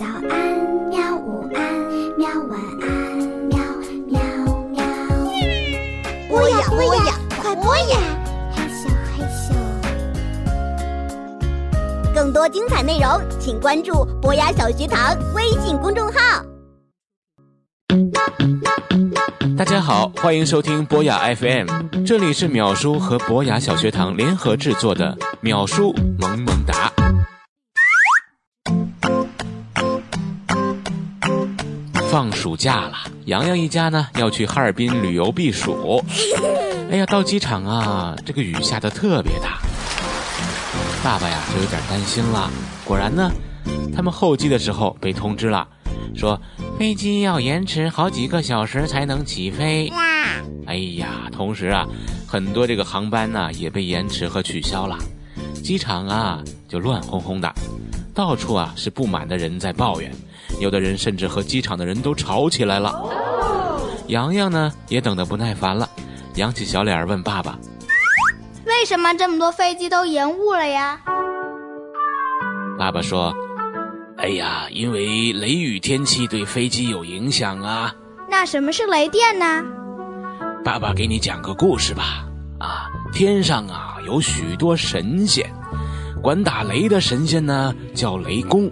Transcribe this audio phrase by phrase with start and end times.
[0.00, 0.32] 早安，
[0.88, 1.14] 喵！
[1.14, 1.60] 午安，
[2.16, 2.26] 喵！
[2.48, 2.88] 晚安，
[3.50, 3.58] 喵
[4.06, 4.18] 喵
[4.70, 4.80] 喵。
[6.26, 7.98] 播呀播呀，快播呀！
[8.56, 9.52] 嘿咻嘿咻。
[12.14, 16.42] 更多精彩内容，请关注博雅小学堂微信公众号。
[19.58, 21.66] 大家好，欢迎收听博雅 FM，
[22.06, 26.90] 这里是淼叔和博雅小学堂联合制作的淼叔萌萌哒。
[32.10, 32.94] 放暑假了，
[33.26, 36.04] 洋洋一家呢要去哈尔滨旅游避暑。
[36.90, 39.60] 哎呀，到机场啊，这个雨下的特别大，
[41.04, 42.50] 爸爸呀就有点担心了。
[42.84, 43.30] 果然呢，
[43.94, 45.68] 他们候机的时候被通知了，
[46.16, 46.40] 说
[46.80, 49.92] 飞机要延迟好几个小时才能起飞。
[50.66, 51.86] 哎呀，同时啊，
[52.26, 54.98] 很多这个航班呢也被延迟和取消了，
[55.62, 57.54] 机场啊就乱哄哄的，
[58.14, 60.10] 到处啊是不满的人在抱怨。
[60.60, 62.92] 有的人甚至和机场的人都吵起来了。
[64.08, 65.88] 洋洋呢也等得不耐烦了，
[66.34, 67.58] 扬起小脸问爸爸
[68.66, 71.00] ：“为什么这么多飞机都延误了呀？”
[72.78, 73.32] 爸爸说
[74.18, 77.94] ：“哎呀，因为雷雨天气对飞机有影响啊。”
[78.28, 79.64] 那什么是雷电呢？
[80.64, 82.24] 爸爸给你讲个故事吧。
[82.58, 85.48] 啊，天上啊有许多神仙，
[86.22, 88.70] 管打雷的神仙呢叫雷公。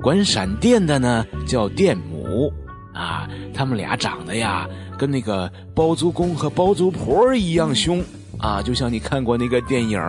[0.00, 2.52] 管闪电的呢叫电母，
[2.92, 4.68] 啊，他们俩长得呀
[4.98, 8.02] 跟那个包租公和包租婆一样凶，
[8.38, 10.00] 啊，就像你看过那个电影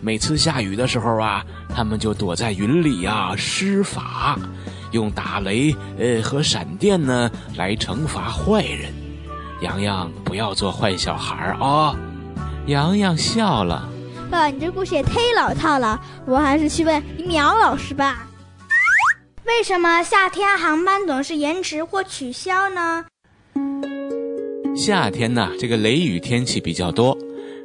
[0.00, 4.38] 每次下雨的时候啊，他们就躲在云里呀施法，
[4.92, 8.90] 用打雷呃和闪电呢来惩罚坏人。
[9.60, 11.94] 洋洋不要做坏小孩啊！
[12.66, 13.86] 洋洋笑了，
[14.30, 18.26] 爸，你这故事也忒老套了，我还是去问苗老师吧。
[19.46, 23.06] 为什么夏天航班总是延迟或取消呢？
[24.76, 27.16] 夏天呢，这个雷雨天气比较多，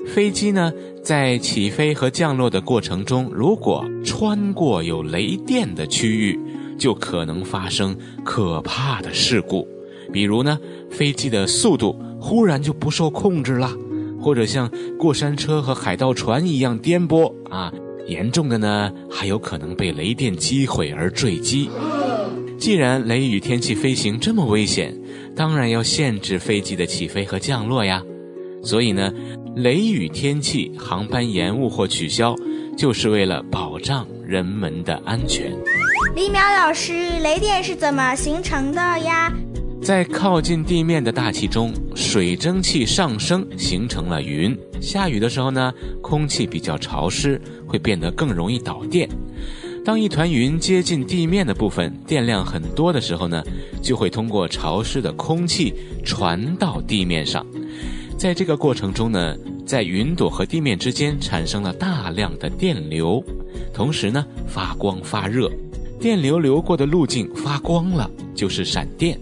[0.07, 0.72] 飞机呢
[1.03, 6.40] 在起飞和降落的过程中，如果穿过有雷电的区域，
[6.79, 9.68] 就可能发生可怕的事故。
[10.12, 10.57] 比如呢，
[10.90, 13.69] 飞机的速度忽然就不受控制了，
[14.23, 17.72] 或者像过山车和海盗船一样颠簸啊。
[18.07, 21.69] 严重的呢，还有可能被雷电击毁而坠机。
[22.57, 24.94] 既然雷雨天气飞行这么危险，
[25.35, 28.01] 当然要限制飞机的起飞和降落呀。
[28.61, 29.11] 所以呢，
[29.56, 32.35] 雷雨天气航班延误或取消，
[32.78, 35.51] 就是为了保障人们的安全。
[36.16, 39.34] 李淼老师，雷电是怎么形成的呀？
[39.83, 44.57] 在靠近地面的大气中，水蒸气上升，形成了云。
[44.79, 49.09] 下雨的时候呢，空气比较潮湿，会变得更容易导电。
[49.83, 53.43] 当一团云接近地面的部分，电量很多的时候呢，
[53.81, 55.73] 就会通过潮湿的空气
[56.05, 57.45] 传到地面上。
[58.17, 59.35] 在这个过程中呢，
[59.66, 63.22] 在云朵和地面之间产生了大量的电流，
[63.73, 65.51] 同时呢，发光发热。
[65.99, 69.19] 电流流过的路径发光了，就是闪电。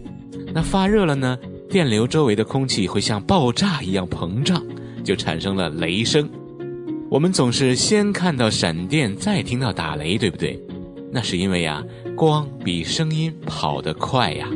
[0.53, 1.37] 那发热了呢？
[1.69, 4.61] 电流周围的空气会像爆炸一样膨胀，
[5.03, 6.29] 就产生了雷声。
[7.09, 10.59] 我们总是先看到闪电，再听到打雷，对不对？
[11.11, 11.81] 那是因为呀，
[12.15, 14.47] 光比声音跑得快呀。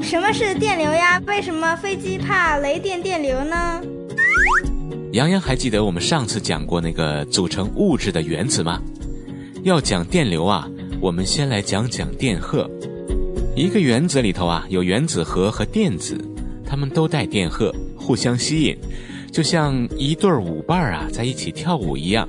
[0.00, 1.22] 什么是电流呀？
[1.26, 3.82] 为什么飞机怕雷电电流呢？
[5.12, 8.80] 杨洋还记得我们上次讲过那个组成物质的原子吗？
[9.62, 10.68] 要讲电流啊，
[11.00, 12.68] 我们先来讲讲电荷。
[13.56, 16.18] 一个原子里头啊，有原子核和电子，
[16.66, 18.76] 它们都带电荷，互相吸引，
[19.30, 22.28] 就像一对舞伴啊在一起跳舞一样。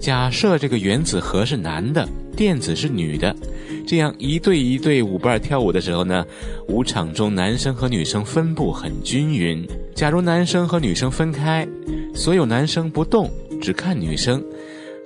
[0.00, 3.34] 假设这个原子核是男的，电子是女的，
[3.86, 6.26] 这样一对一对舞伴跳舞的时候呢，
[6.66, 9.64] 舞场中男生和女生分布很均匀。
[9.94, 11.64] 假如男生和女生分开，
[12.12, 13.30] 所有男生不动，
[13.62, 14.42] 只看女生。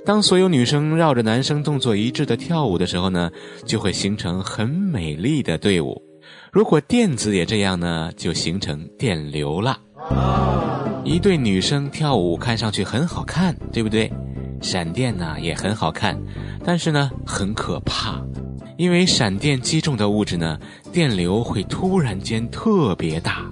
[0.04, 3.30] 当所有女生绕着男生动作一致的跳舞的时候呢，
[3.64, 6.00] 就会形成很美丽的队伍。
[6.52, 9.78] 如果电子也这样呢，就形成电流了。
[11.04, 14.12] 一对女生跳舞看上去很好看，对不对？
[14.60, 16.18] 闪电呢也很好看，
[16.64, 18.22] 但是呢很可怕，
[18.76, 20.58] 因为闪电击中的物质呢，
[20.92, 23.50] 电流会突然间特别大，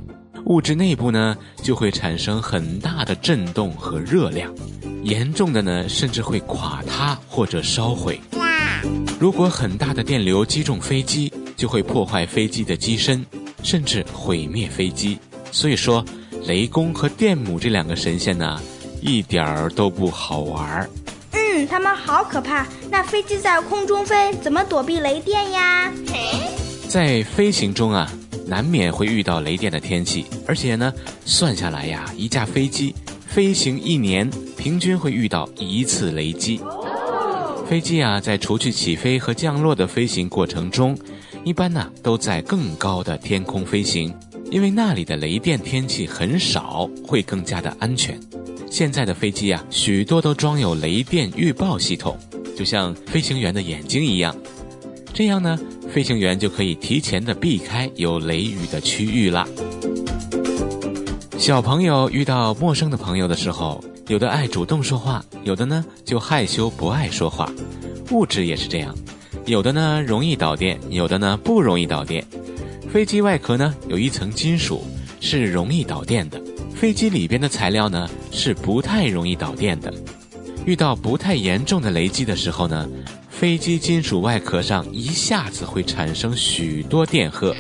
[0.53, 4.55] 物质内部呢就会产生很大的震动和热量。
[5.03, 8.21] 严重的呢，甚至会垮塌或者烧毁。
[9.19, 13.25] 如果很大的电流击中飞机，就会破坏飞机的机身，
[13.63, 15.19] 甚至毁灭飞机。
[15.51, 16.05] 所以说，
[16.45, 18.61] 雷公和电母这两个神仙呢，
[19.01, 20.91] 一点儿都不好玩儿。
[21.31, 22.67] 嗯，他们好可怕。
[22.91, 25.91] 那飞机在空中飞，怎么躲避雷电呀？
[26.89, 28.07] 在飞行中啊，
[28.53, 30.93] 难免会遇到雷电的天气，而且呢，
[31.25, 32.95] 算下来呀，一架飞机
[33.27, 36.61] 飞行一年，平均会遇到一次雷击。
[37.67, 40.95] 飞机啊，在除去起飞和降落的飞行过程中，
[41.45, 44.15] 一般呢都在更高的天空飞行，
[44.51, 48.21] 因为那里的雷电天气很少，会更加的安全。
[48.71, 52.19] 现在的飞机啊，许多都装有雷电预报系统，
[52.55, 54.37] 就像飞行员的眼睛一样，
[55.15, 55.59] 这样呢，
[55.93, 59.47] 飞行员就可以提前的避开有雷雨的区域啦。
[61.37, 63.83] 小朋友遇到陌生的朋友的时候。
[64.09, 67.51] 有的爱主动说话，有的呢就害羞不爱说话。
[68.11, 68.95] 物质也是这样，
[69.47, 72.23] 有的呢容易导电，有的呢不容易导电。
[72.91, 74.85] 飞机外壳呢有一层金属
[75.21, 76.43] 是容易导电的，
[76.75, 79.95] 飞机里边的材料呢是不太容易导电的。
[80.67, 82.87] 遇到不太严重的雷击的时候呢，
[83.43, 87.53] 飞机金属外壳上一下子会产生许多电荷，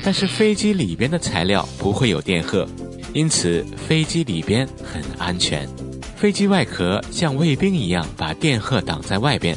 [0.00, 2.64] 但是飞机里边的材料不会有电荷。
[3.12, 5.68] 因此，飞机里边很安全。
[6.14, 9.56] 飞机外壳像卫兵一样把电荷挡在外边，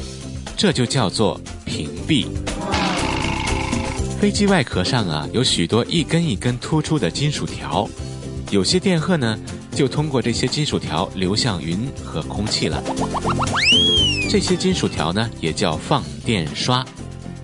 [0.56, 2.26] 这就叫做屏蔽。
[4.20, 7.88] 飞机外壳上啊有许多一根一根突出的金属条，
[8.52, 9.38] 有些电荷呢
[9.74, 12.82] 就通过这些金属条流向云和空气了。
[14.28, 16.84] 这些金属条呢也叫放电刷。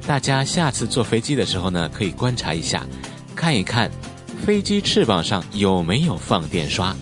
[0.07, 2.87] 大家下次坐飞机的时候呢，可以观察一下，
[3.35, 3.91] 看一看。
[4.45, 6.95] 飞机翅膀上有没有放电刷？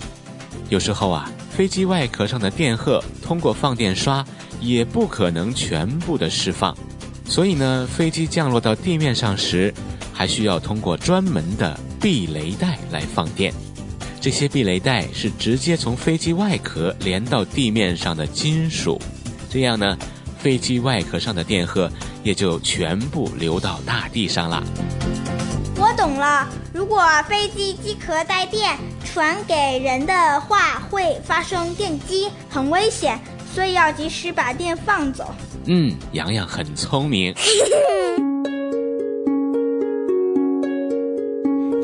[0.69, 4.25] 有时候啊，飞机外壳上的电荷通过放电刷
[4.61, 6.76] 也不可能全部的释放，
[7.25, 9.75] 所以呢，飞机降落到地面上时，
[10.12, 13.53] 还需要通过专门的避雷带来放电。
[14.26, 19.00] 这些避雷带是直接从飞机外壳连到地面上的金属，
[19.49, 19.96] 这样呢，
[20.37, 21.88] 飞机外壳上的电荷
[22.25, 24.61] 也就全部流到大地上了。
[25.76, 33.17] 我懂了，如果飞机机壳带电传给人的话，会发生电击，很危险，
[33.55, 35.32] 所以要及时把电放走。
[35.67, 37.32] 嗯，洋洋很聪明。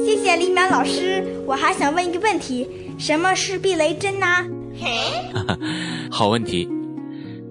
[0.05, 2.67] 谢谢李淼老师，我还想问一个问题：
[2.99, 4.27] 什么是避雷针呢？
[6.11, 6.67] 好问题，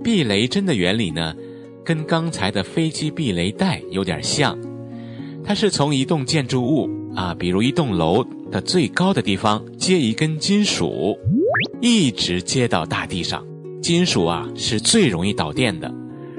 [0.04, 1.36] 避雷针的原理呢，
[1.86, 4.58] 跟刚才的飞机避雷带有点像。
[5.44, 11.16] 它是从一栋建筑物啊，比如一栋楼的最高的地方接一根金属，
[11.80, 13.46] 一直接到大地上。
[13.84, 15.94] 金属啊是最容易导电的，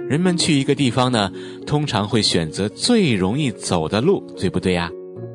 [0.08, 1.30] 人们去一个地方呢，
[1.64, 4.90] 通常会选择最容易走的路，对不对呀？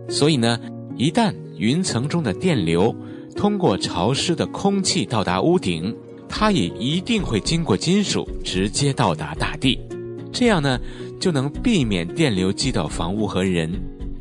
[0.09, 0.59] 所以呢，
[0.97, 2.95] 一旦云层中的电流
[3.35, 5.95] 通过潮湿的空气到达屋顶，
[6.29, 9.79] 它也一定会经过金属直接到达大地。
[10.31, 10.79] 这样呢。
[11.19, 13.71] 就能避免电流击到房屋和人，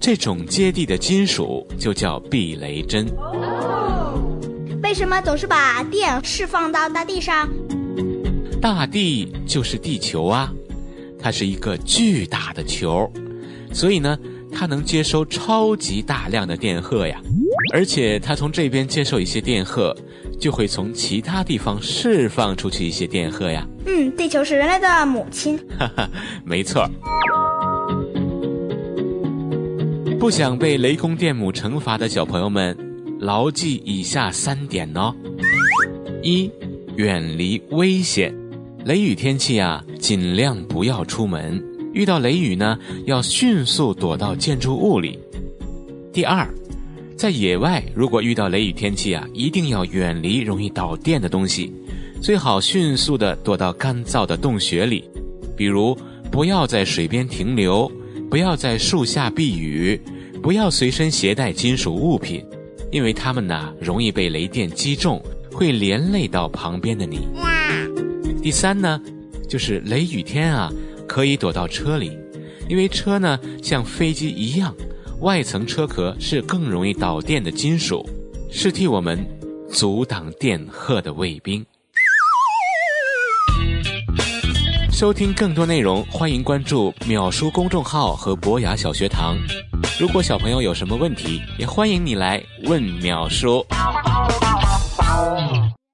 [0.01, 3.07] 这种接地的金属就叫避雷针。
[4.83, 7.47] 为什么总是把电释放到大地上？
[8.63, 10.51] 大地就是地球啊，
[11.19, 13.13] 它是一个巨大的球，
[13.75, 14.19] 所以呢，
[14.59, 17.21] 它能接收超级大量的电荷呀。
[17.75, 19.95] 而且它从这边接受一些电荷，
[20.41, 23.67] 就会从其他地方释放出去一些电荷呀。
[23.85, 25.59] 嗯，地球是人类的母亲。
[25.79, 26.09] 哈哈，
[26.45, 26.89] 没错。
[30.19, 32.75] 不想被雷公电母惩罚的小朋友们，
[33.21, 35.15] 牢记以下三点哦：
[36.23, 36.51] 一、
[36.97, 38.35] 远离危险，
[38.85, 41.63] 雷雨天气啊，尽量不要出门。
[41.97, 45.19] 遇到雷雨呢，要迅速躲到建筑物里。
[46.13, 46.47] 第二。
[47.17, 51.73] 在野外，如果遇到雷雨天气啊，一定要远离容易导电的东西，
[52.21, 55.09] 最好迅速的躲到干燥的洞穴里。
[55.57, 55.97] 比如，
[56.31, 57.91] 不要在水边停留，
[58.29, 59.99] 不要在树下避雨，
[60.43, 62.45] 不要随身携带金属物品，
[62.93, 65.19] 因为它们呢容易被雷电击中，
[65.51, 67.21] 会连累到旁边的你。
[68.43, 69.01] 第三呢，
[69.49, 70.71] 就是雷雨天啊，
[71.07, 72.19] 可以躲到车里，
[72.69, 74.75] 因为车呢像飞机一样。
[75.21, 78.07] 外层车壳是更容易导电的金属，
[78.51, 79.27] 是替我们
[79.71, 81.65] 阻挡电荷的卫兵。
[84.93, 89.37] 收听更多内容，欢迎关注“秒叔”公众号和博雅小学堂。
[89.99, 93.65] 如果小朋友有什么问题，也欢迎你来问淼叔。